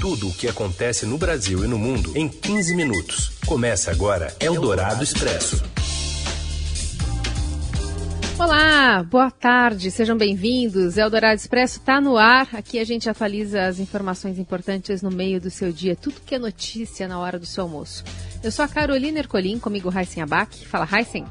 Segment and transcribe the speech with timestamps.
[0.00, 3.32] Tudo o que acontece no Brasil e no mundo em 15 minutos.
[3.44, 5.62] Começa agora Eldorado Expresso.
[8.38, 10.96] Olá, boa tarde, sejam bem-vindos.
[10.96, 12.48] Eldorado Expresso está no ar.
[12.54, 16.38] Aqui a gente atualiza as informações importantes no meio do seu dia, tudo que é
[16.38, 18.02] notícia na hora do seu almoço.
[18.42, 20.66] Eu sou a Carolina Ercolim, comigo Heisen Abac.
[20.66, 21.26] Fala, Heisen.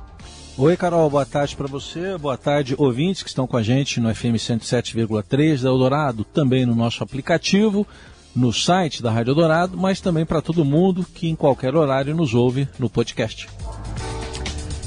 [0.56, 4.14] Oi, Carol, boa tarde para você, boa tarde, ouvintes que estão com a gente no
[4.14, 7.88] FM 107,3 da Eldorado, também no nosso aplicativo,
[8.36, 12.34] no site da Rádio Eldorado, mas também para todo mundo que em qualquer horário nos
[12.34, 13.48] ouve no podcast.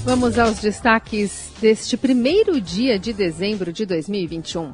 [0.04, 4.72] Vamos aos destaques deste primeiro dia de dezembro de 2021.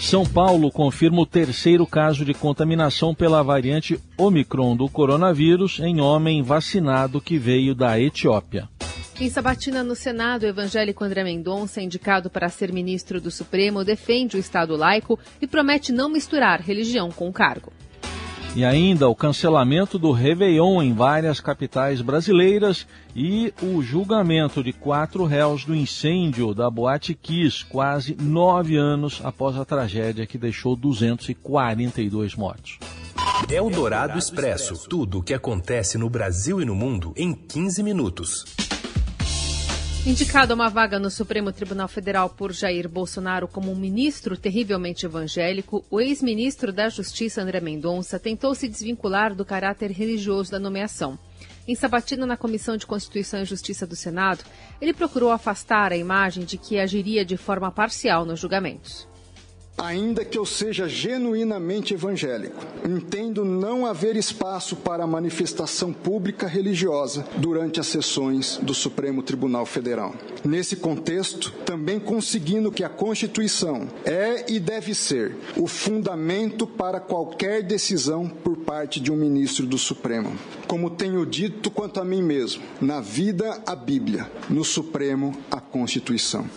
[0.00, 6.42] São Paulo confirma o terceiro caso de contaminação pela variante Omicron do coronavírus em homem
[6.42, 8.68] vacinado que veio da Etiópia.
[9.20, 14.36] Em sabatina no Senado, o evangélico André Mendonça, indicado para ser ministro do Supremo, defende
[14.36, 17.72] o Estado laico e promete não misturar religião com o cargo.
[18.56, 25.24] E ainda o cancelamento do Réveillon em várias capitais brasileiras e o julgamento de quatro
[25.24, 32.34] réus do incêndio da Boate Kiss, quase nove anos após a tragédia que deixou 242
[32.34, 32.78] mortos.
[33.50, 34.88] Eldorado Expresso.
[34.88, 38.44] Tudo o que acontece no Brasil e no mundo em 15 minutos.
[40.06, 45.06] Indicado a uma vaga no Supremo Tribunal Federal por Jair Bolsonaro como um ministro terrivelmente
[45.06, 51.18] evangélico, o ex-ministro da Justiça André Mendonça tentou se desvincular do caráter religioso da nomeação.
[51.66, 54.44] Em sabatina na Comissão de Constituição e Justiça do Senado,
[54.78, 59.08] ele procurou afastar a imagem de que agiria de forma parcial nos julgamentos.
[59.76, 67.80] Ainda que eu seja genuinamente evangélico, entendo não haver espaço para manifestação pública religiosa durante
[67.80, 70.14] as sessões do Supremo Tribunal Federal.
[70.44, 77.62] Nesse contexto, também conseguindo que a Constituição é e deve ser o fundamento para qualquer
[77.62, 80.32] decisão por parte de um ministro do Supremo.
[80.68, 86.48] Como tenho dito quanto a mim mesmo, na vida a Bíblia, no Supremo a Constituição.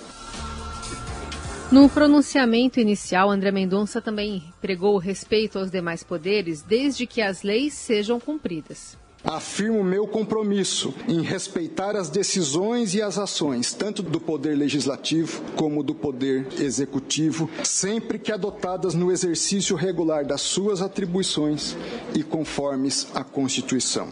[1.69, 7.73] No pronunciamento inicial, André Mendonça também pregou respeito aos demais poderes, desde que as leis
[7.73, 8.97] sejam cumpridas.
[9.21, 15.83] Afirmo meu compromisso em respeitar as decisões e as ações, tanto do Poder Legislativo como
[15.83, 21.75] do Poder Executivo, sempre que adotadas no exercício regular das suas atribuições
[22.15, 24.07] e conformes à Constituição.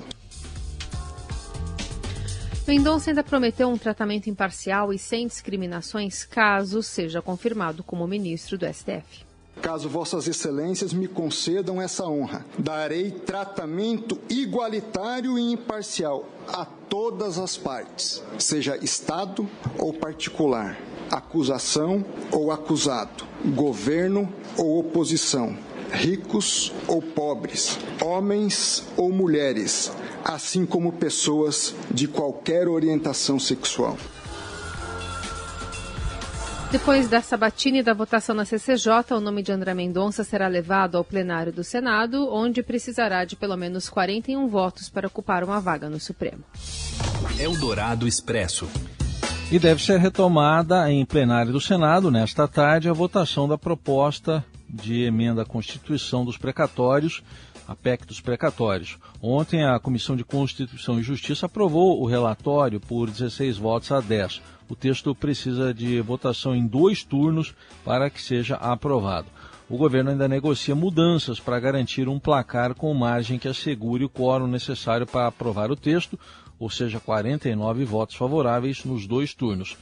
[2.68, 8.66] Mendonça ainda prometeu um tratamento imparcial e sem discriminações caso seja confirmado como ministro do
[8.66, 9.24] STF.
[9.62, 17.56] Caso Vossas Excelências me concedam essa honra, darei tratamento igualitário e imparcial a todas as
[17.56, 20.78] partes, seja Estado ou particular,
[21.12, 25.56] acusação ou acusado, governo ou oposição,
[25.92, 29.92] ricos ou pobres, homens ou mulheres,
[30.26, 33.96] assim como pessoas de qualquer orientação sexual.
[36.72, 40.98] Depois da sabatina e da votação na CCJ, o nome de André Mendonça será levado
[40.98, 45.88] ao plenário do Senado, onde precisará de pelo menos 41 votos para ocupar uma vaga
[45.88, 46.44] no Supremo.
[47.40, 48.68] Eldorado Expresso.
[49.52, 55.04] E deve ser retomada em plenário do Senado, nesta tarde, a votação da proposta de
[55.04, 57.24] emenda à Constituição dos precatórios,
[57.68, 58.98] a PEC dos precatórios.
[59.22, 64.42] Ontem, a Comissão de Constituição e Justiça aprovou o relatório por 16 votos a 10.
[64.70, 69.28] O texto precisa de votação em dois turnos para que seja aprovado.
[69.68, 74.48] O governo ainda negocia mudanças para garantir um placar com margem que assegure o quórum
[74.48, 76.20] necessário para aprovar o texto,
[76.60, 79.76] ou seja, 49 votos favoráveis nos dois turnos.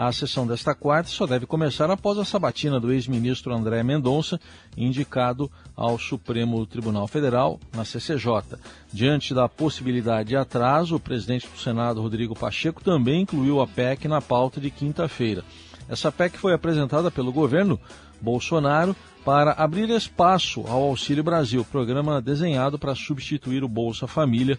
[0.00, 4.38] A sessão desta quarta só deve começar após a sabatina do ex-ministro André Mendonça,
[4.76, 8.60] indicado ao Supremo Tribunal Federal, na CCJ.
[8.92, 14.06] Diante da possibilidade de atraso, o presidente do Senado, Rodrigo Pacheco, também incluiu a PEC
[14.06, 15.42] na pauta de quinta-feira.
[15.88, 17.76] Essa PEC foi apresentada pelo governo
[18.20, 18.94] Bolsonaro
[19.24, 24.58] para abrir espaço ao Auxílio Brasil, programa desenhado para substituir o Bolsa Família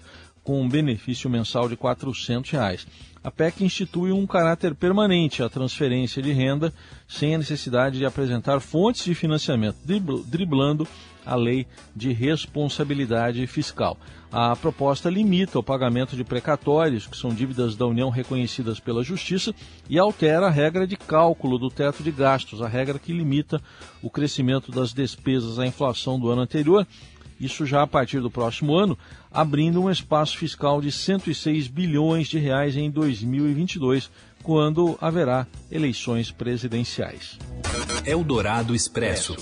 [0.49, 2.87] com um benefício mensal de 400 reais.
[3.23, 6.73] A PEC institui um caráter permanente à transferência de renda,
[7.07, 9.77] sem a necessidade de apresentar fontes de financiamento,
[10.25, 10.87] driblando
[11.23, 13.95] a lei de responsabilidade fiscal.
[14.31, 19.53] A proposta limita o pagamento de precatórios, que são dívidas da União reconhecidas pela Justiça,
[19.87, 23.61] e altera a regra de cálculo do teto de gastos, a regra que limita
[24.01, 26.87] o crescimento das despesas à inflação do ano anterior
[27.39, 28.97] isso já a partir do próximo ano,
[29.31, 34.09] abrindo um espaço fiscal de 106 bilhões de reais em 2022,
[34.43, 37.37] quando haverá eleições presidenciais.
[38.05, 39.35] Eldorado Expresso.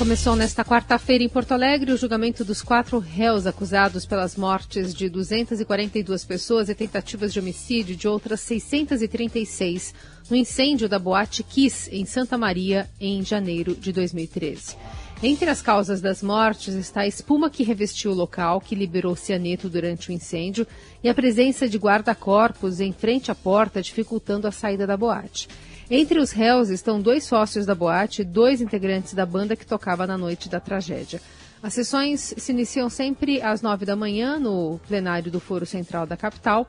[0.00, 5.10] Começou nesta quarta-feira em Porto Alegre o julgamento dos quatro réus acusados pelas mortes de
[5.10, 9.94] 242 pessoas e tentativas de homicídio de outras 636
[10.30, 14.74] no incêndio da Boate Kiss, em Santa Maria, em janeiro de 2013.
[15.22, 19.68] Entre as causas das mortes está a espuma que revestiu o local, que liberou cianeto
[19.68, 20.66] durante o incêndio,
[21.04, 25.46] e a presença de guarda-corpos em frente à porta, dificultando a saída da boate.
[25.90, 30.06] Entre os réus estão dois sócios da boate e dois integrantes da banda que tocava
[30.06, 31.20] na noite da tragédia.
[31.62, 36.16] As sessões se iniciam sempre às nove da manhã no plenário do Foro Central da
[36.16, 36.66] capital.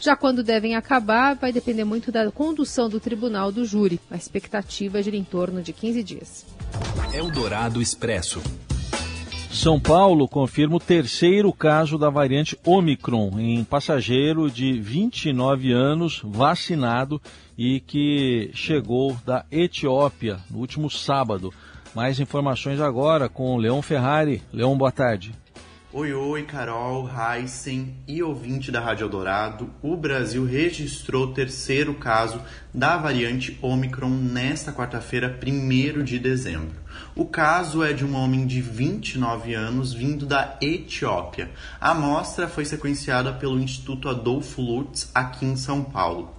[0.00, 4.00] Já quando devem acabar, vai depender muito da condução do tribunal do júri.
[4.10, 6.55] A expectativa gira em torno de 15 dias.
[7.12, 8.42] Eldorado Expresso.
[9.50, 17.20] São Paulo confirma o terceiro caso da variante Omicron em passageiro de 29 anos vacinado
[17.56, 21.54] e que chegou da Etiópia no último sábado.
[21.94, 24.42] Mais informações agora com Leão Ferrari.
[24.52, 25.32] Leão, boa tarde.
[25.98, 29.70] Oi, oi, Carol, Heisen e ouvinte da Rádio Eldorado.
[29.80, 32.38] O Brasil registrou o terceiro caso
[32.74, 36.76] da variante Omicron nesta quarta-feira, 1 de dezembro.
[37.14, 41.50] O caso é de um homem de 29 anos vindo da Etiópia.
[41.80, 46.30] A amostra foi sequenciada pelo Instituto Adolfo Lutz aqui em São Paulo.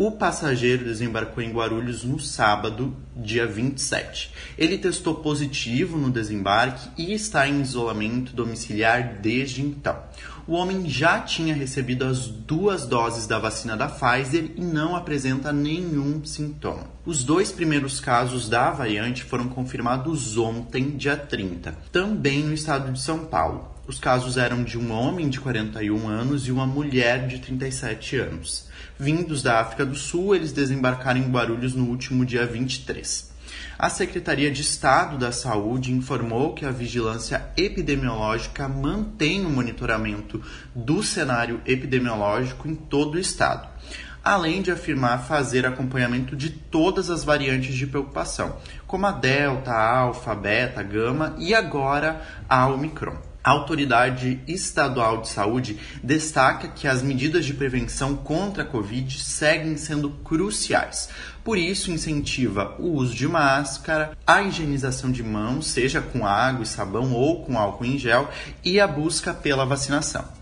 [0.00, 4.32] O passageiro desembarcou em Guarulhos no sábado, dia 27.
[4.56, 10.02] Ele testou positivo no desembarque e está em isolamento domiciliar desde então.
[10.48, 15.52] O homem já tinha recebido as duas doses da vacina da Pfizer e não apresenta
[15.52, 16.86] nenhum sintoma.
[17.04, 23.02] Os dois primeiros casos da variante foram confirmados ontem, dia 30, também no estado de
[23.02, 23.68] São Paulo.
[23.90, 28.68] Os casos eram de um homem de 41 anos e uma mulher de 37 anos.
[28.96, 33.32] Vindos da África do Sul, eles desembarcaram em Guarulhos no último dia 23.
[33.76, 40.40] A Secretaria de Estado da Saúde informou que a vigilância epidemiológica mantém o monitoramento
[40.72, 43.66] do cenário epidemiológico em todo o estado,
[44.22, 48.54] além de afirmar fazer acompanhamento de todas as variantes de preocupação,
[48.86, 53.29] como a Delta, a Alfa, Beta, Gama e agora a Omicron.
[53.42, 59.76] A Autoridade Estadual de Saúde destaca que as medidas de prevenção contra a Covid seguem
[59.78, 61.08] sendo cruciais.
[61.42, 66.66] Por isso, incentiva o uso de máscara, a higienização de mãos, seja com água e
[66.66, 68.28] sabão ou com álcool em gel,
[68.62, 70.39] e a busca pela vacinação.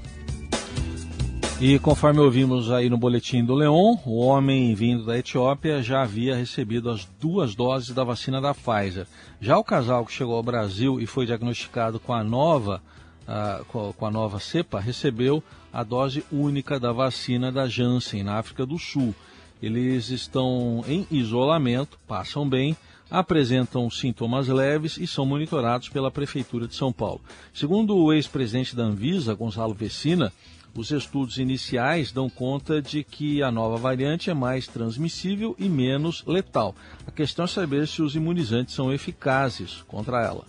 [1.60, 6.36] E conforme ouvimos aí no boletim do Leon, o homem vindo da Etiópia já havia
[6.36, 9.08] recebido as duas doses da vacina da Pfizer.
[9.40, 12.80] Já o casal que chegou ao Brasil e foi diagnosticado com a nova,
[13.26, 18.64] uh, com a nova cepa recebeu a dose única da vacina da Janssen na África
[18.64, 19.12] do Sul.
[19.60, 22.76] Eles estão em isolamento, passam bem,
[23.10, 27.20] apresentam sintomas leves e são monitorados pela Prefeitura de São Paulo.
[27.52, 30.32] Segundo o ex-presidente da Anvisa, Gonzalo Vecina,
[30.76, 36.24] os estudos iniciais dão conta de que a nova variante é mais transmissível e menos
[36.26, 36.74] letal.
[37.06, 40.44] A questão é saber se os imunizantes são eficazes contra ela.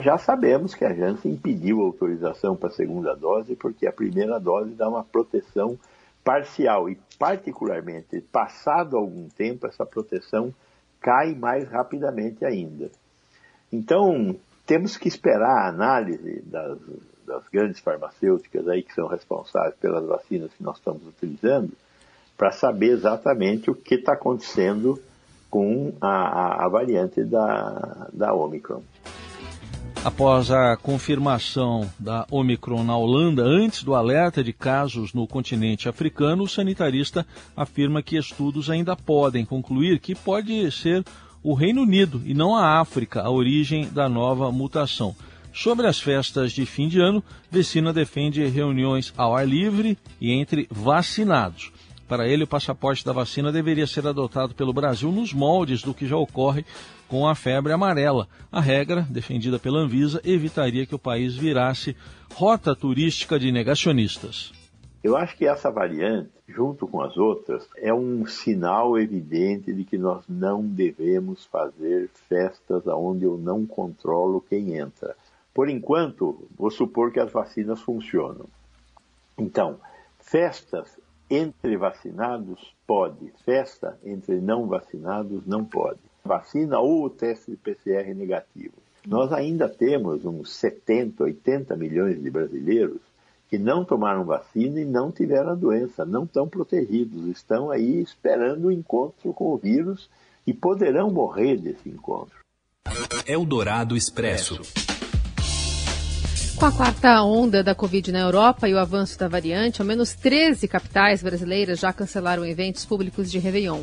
[0.00, 4.40] Já sabemos que a Janssen impediu a autorização para a segunda dose porque a primeira
[4.40, 5.78] dose dá uma proteção
[6.24, 10.52] parcial e, particularmente, passado algum tempo, essa proteção
[11.00, 12.90] cai mais rapidamente ainda.
[13.72, 16.78] Então, temos que esperar a análise das
[17.26, 21.72] das grandes farmacêuticas aí que são responsáveis pelas vacinas que nós estamos utilizando,
[22.36, 25.00] para saber exatamente o que está acontecendo
[25.50, 28.82] com a, a, a, variante da, da Omicron.
[30.04, 36.42] Após a confirmação da Omicron na Holanda, antes do alerta de casos no continente africano,
[36.42, 37.24] o sanitarista
[37.56, 41.04] afirma que estudos ainda podem concluir que pode ser
[41.42, 45.14] o Reino Unido e não a África a origem da nova mutação.
[45.52, 50.66] Sobre as festas de fim de ano, Vecina defende reuniões ao ar livre e entre
[50.70, 51.72] vacinados.
[52.08, 56.06] Para ele, o passaporte da vacina deveria ser adotado pelo Brasil nos moldes do que
[56.06, 56.64] já ocorre
[57.08, 58.28] com a febre amarela.
[58.50, 61.96] A regra, defendida pela Anvisa, evitaria que o país virasse
[62.34, 64.52] rota turística de negacionistas.
[65.02, 69.98] Eu acho que essa variante, junto com as outras, é um sinal evidente de que
[69.98, 75.16] nós não devemos fazer festas onde eu não controlo quem entra.
[75.54, 78.46] Por enquanto, vou supor que as vacinas funcionam.
[79.38, 79.78] Então,
[80.18, 80.88] festas
[81.28, 85.98] entre vacinados pode, festa entre não vacinados não pode.
[86.24, 88.74] Vacina ou o teste de PCR negativo.
[89.06, 93.00] Nós ainda temos uns 70, 80 milhões de brasileiros
[93.48, 98.66] que não tomaram vacina e não tiveram a doença, não estão protegidos, estão aí esperando
[98.66, 100.08] o encontro com o vírus
[100.46, 102.38] e poderão morrer desse encontro.
[103.26, 104.60] Eldorado Expresso.
[106.62, 110.14] Com a quarta onda da Covid na Europa e o avanço da variante, ao menos
[110.14, 113.82] 13 capitais brasileiras já cancelaram eventos públicos de Réveillon.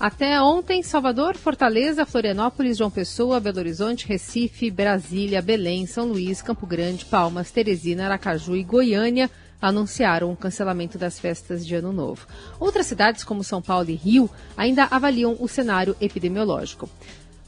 [0.00, 6.66] Até ontem, Salvador, Fortaleza, Florianópolis, João Pessoa, Belo Horizonte, Recife, Brasília, Belém, São Luís, Campo
[6.66, 9.30] Grande, Palmas, Teresina, Aracaju e Goiânia
[9.62, 12.26] anunciaram o cancelamento das festas de Ano Novo.
[12.58, 16.90] Outras cidades, como São Paulo e Rio, ainda avaliam o cenário epidemiológico.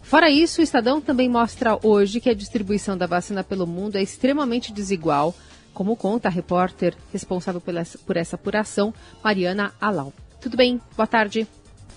[0.09, 4.03] Fora isso, o Estadão também mostra hoje que a distribuição da vacina pelo mundo é
[4.03, 5.35] extremamente desigual,
[5.75, 7.61] como conta a repórter responsável
[8.07, 10.15] por essa apuração, Mariana Alau.
[10.41, 10.81] Tudo bem?
[10.97, 11.47] Boa tarde.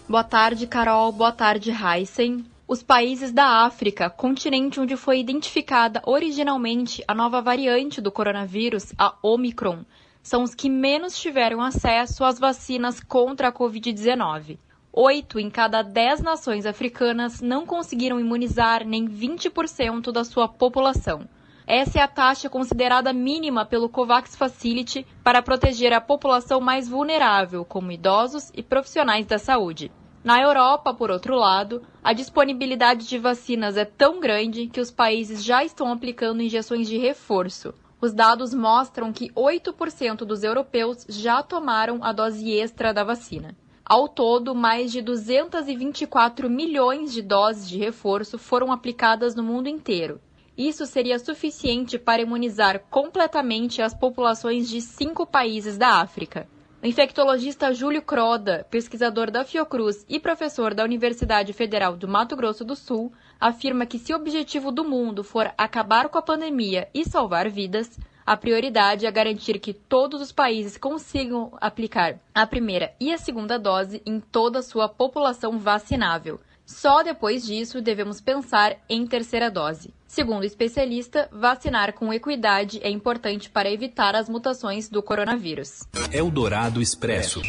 [0.09, 1.13] Boa tarde, Carol.
[1.13, 2.43] Boa tarde, Heisen.
[2.67, 9.15] Os países da África, continente onde foi identificada originalmente a nova variante do coronavírus, a
[9.23, 9.85] Omicron,
[10.21, 14.57] são os que menos tiveram acesso às vacinas contra a Covid-19.
[14.93, 21.29] Oito em cada dez nações africanas não conseguiram imunizar nem 20% da sua população.
[21.65, 27.63] Essa é a taxa considerada mínima pelo COVAX Facility para proteger a população mais vulnerável,
[27.63, 29.89] como idosos e profissionais da saúde.
[30.25, 35.41] Na Europa, por outro lado, a disponibilidade de vacinas é tão grande que os países
[35.41, 37.73] já estão aplicando injeções de reforço.
[38.01, 43.55] Os dados mostram que 8% dos europeus já tomaram a dose extra da vacina.
[43.91, 50.21] Ao todo, mais de 224 milhões de doses de reforço foram aplicadas no mundo inteiro.
[50.57, 56.47] Isso seria suficiente para imunizar completamente as populações de cinco países da África.
[56.81, 62.63] O infectologista Júlio Croda, pesquisador da Fiocruz e professor da Universidade Federal do Mato Grosso
[62.63, 67.03] do Sul, afirma que se o objetivo do mundo for acabar com a pandemia e
[67.03, 67.99] salvar vidas,
[68.31, 73.59] a prioridade é garantir que todos os países consigam aplicar a primeira e a segunda
[73.59, 76.39] dose em toda a sua população vacinável.
[76.65, 79.93] Só depois disso devemos pensar em terceira dose.
[80.07, 85.81] Segundo o especialista, vacinar com equidade é importante para evitar as mutações do coronavírus.
[86.13, 87.41] Eldorado Expresso.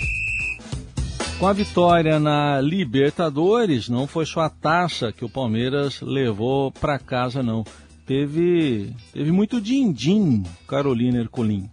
[1.38, 6.98] Com a vitória na Libertadores, não foi só a taça que o Palmeiras levou para
[6.98, 7.64] casa, não.
[8.06, 11.71] Teve, teve muito din-din, Carolina Ercolim.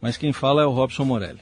[0.00, 1.40] Mas quem fala é o Robson Morelli.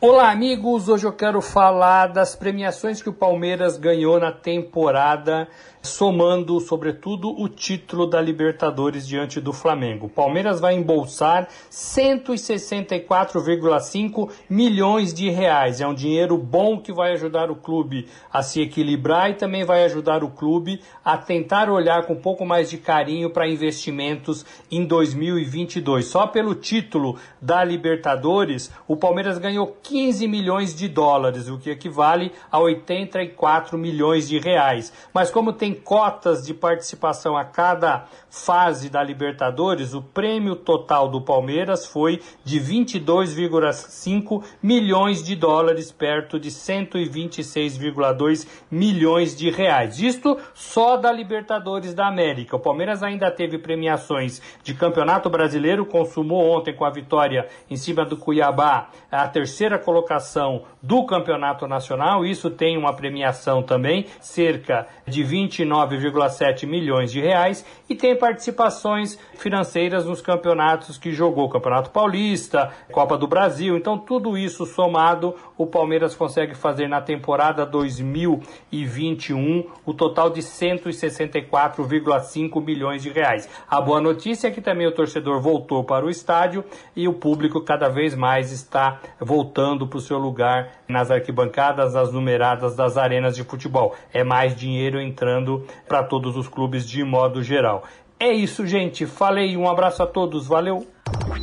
[0.00, 0.88] Olá, amigos.
[0.88, 5.48] Hoje eu quero falar das premiações que o Palmeiras ganhou na temporada
[5.84, 10.08] somando, sobretudo, o título da Libertadores diante do Flamengo.
[10.08, 15.82] Palmeiras vai embolsar 164,5 milhões de reais.
[15.82, 19.84] É um dinheiro bom que vai ajudar o clube a se equilibrar e também vai
[19.84, 24.86] ajudar o clube a tentar olhar com um pouco mais de carinho para investimentos em
[24.86, 26.06] 2022.
[26.06, 32.32] Só pelo título da Libertadores, o Palmeiras ganhou 15 milhões de dólares, o que equivale
[32.50, 34.90] a 84 milhões de reais.
[35.12, 41.20] Mas como tem cotas de participação a cada fase da Libertadores, o prêmio total do
[41.20, 49.98] Palmeiras foi de 22,5 milhões de dólares, perto de 126,2 milhões de reais.
[50.00, 52.56] Isto só da Libertadores da América.
[52.56, 58.04] O Palmeiras ainda teve premiações de Campeonato Brasileiro, consumou ontem com a vitória em cima
[58.04, 62.24] do Cuiabá a terceira colocação do Campeonato Nacional.
[62.24, 65.22] Isso tem uma premiação também, cerca de
[65.64, 73.16] 29,7 milhões de reais, e tem participações financeiras nos campeonatos que jogou, Campeonato Paulista, Copa
[73.16, 73.76] do Brasil.
[73.76, 82.64] Então, tudo isso somado, o Palmeiras consegue fazer na temporada 2021 o total de 164,5
[82.64, 83.48] milhões de reais.
[83.68, 86.64] A boa notícia é que também o torcedor voltou para o estádio
[86.96, 92.12] e o público cada vez mais está voltando para o seu lugar nas arquibancadas, nas
[92.12, 93.94] numeradas das arenas de futebol.
[94.12, 95.53] É mais dinheiro entrando
[95.86, 97.84] para todos os clubes de modo geral.
[98.18, 99.06] É isso, gente.
[99.06, 99.56] Falei.
[99.56, 100.46] Um abraço a todos.
[100.46, 100.86] Valeu.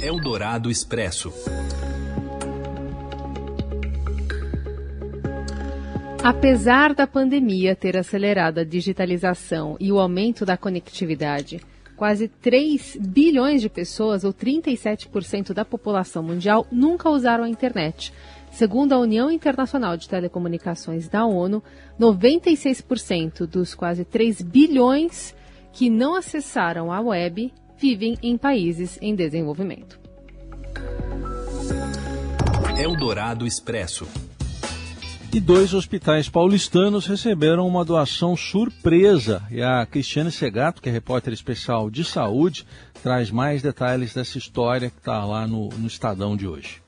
[0.01, 1.31] Eldorado Expresso.
[6.23, 11.59] Apesar da pandemia ter acelerado a digitalização e o aumento da conectividade,
[11.97, 18.13] quase 3 bilhões de pessoas, ou 37% da população mundial, nunca usaram a internet.
[18.51, 21.63] Segundo a União Internacional de Telecomunicações da ONU,
[21.99, 25.33] 96% dos quase 3 bilhões
[25.71, 29.99] que não acessaram a web vivem em países em desenvolvimento.
[32.77, 34.07] Eldorado Expresso.
[35.33, 39.41] E dois hospitais paulistanos receberam uma doação surpresa.
[39.49, 42.65] E a Cristiane Segato, que é repórter especial de saúde,
[43.01, 46.80] traz mais detalhes dessa história que está lá no, no Estadão de hoje.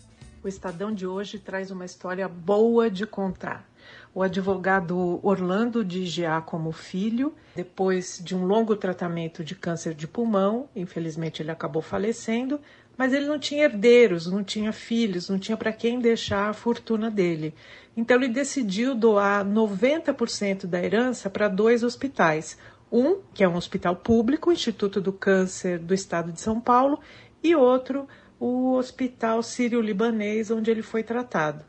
[0.44, 3.66] O Estadão de hoje traz uma história boa de contar.
[4.14, 10.70] O advogado Orlando de Giacomo Filho, depois de um longo tratamento de câncer de pulmão,
[10.76, 12.60] infelizmente ele acabou falecendo,
[12.98, 17.10] mas ele não tinha herdeiros, não tinha filhos, não tinha para quem deixar a fortuna
[17.10, 17.56] dele.
[17.96, 22.58] Então ele decidiu doar 90% da herança para dois hospitais.
[22.92, 27.00] Um, que é um hospital público, Instituto do Câncer do Estado de São Paulo,
[27.44, 28.08] e outro,
[28.46, 31.64] o Hospital Sírio-Libanês, onde ele foi tratado.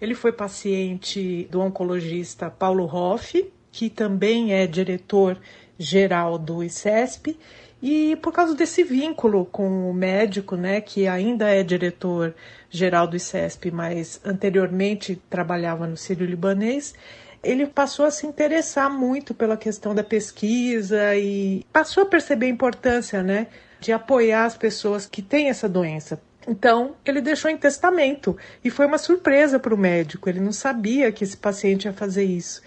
[0.00, 5.38] Ele foi paciente do oncologista Paulo Hoff, que também é diretor
[5.78, 7.38] geral do ICESP,
[7.80, 12.34] e por causa desse vínculo com o médico, né, que ainda é diretor
[12.68, 16.96] geral do ICESP, mas anteriormente trabalhava no Sírio Libanês,
[17.44, 22.50] ele passou a se interessar muito pela questão da pesquisa e passou a perceber a
[22.50, 23.46] importância, né,
[23.80, 26.20] de apoiar as pessoas que têm essa doença.
[26.46, 30.28] Então, ele deixou em testamento e foi uma surpresa para o médico.
[30.28, 32.62] Ele não sabia que esse paciente ia fazer isso.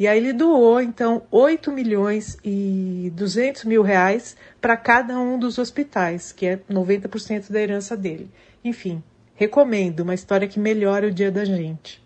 [0.00, 5.58] E aí ele doou, então, 8 milhões e 200 mil reais para cada um dos
[5.58, 8.30] hospitais, que é 90% da herança dele.
[8.64, 9.02] Enfim,
[9.34, 12.02] recomendo, uma história que melhora o dia da gente.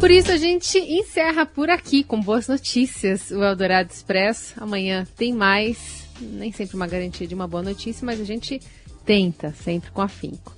[0.00, 4.54] Por isso a gente encerra por aqui com boas notícias o Eldorado Expresso.
[4.56, 6.08] Amanhã tem mais.
[6.18, 8.62] Nem sempre uma garantia de uma boa notícia, mas a gente
[9.04, 10.56] tenta, sempre com afinco.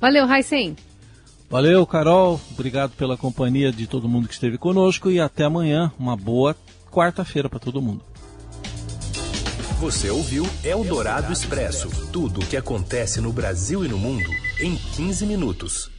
[0.00, 0.74] Valeu, Raicen!
[1.50, 2.40] Valeu, Carol.
[2.50, 5.92] Obrigado pela companhia de todo mundo que esteve conosco e até amanhã.
[5.98, 6.56] Uma boa
[6.90, 8.02] quarta-feira para todo mundo.
[9.80, 15.26] Você ouviu Eldorado Expresso tudo o que acontece no Brasil e no mundo em 15
[15.26, 15.90] minutos.